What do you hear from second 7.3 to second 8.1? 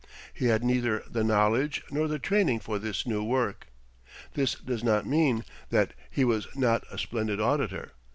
auditor.